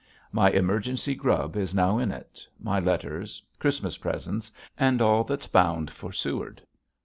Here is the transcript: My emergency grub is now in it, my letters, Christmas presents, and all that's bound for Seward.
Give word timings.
My 0.31 0.49
emergency 0.49 1.13
grub 1.13 1.55
is 1.55 1.75
now 1.75 1.99
in 1.99 2.11
it, 2.11 2.47
my 2.59 2.79
letters, 2.79 3.39
Christmas 3.59 3.97
presents, 3.99 4.51
and 4.75 4.99
all 4.99 5.23
that's 5.23 5.45
bound 5.45 5.91
for 5.91 6.11
Seward. 6.11 6.59